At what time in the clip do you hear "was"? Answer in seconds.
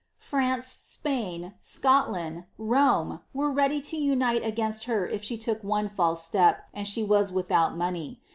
7.03-7.31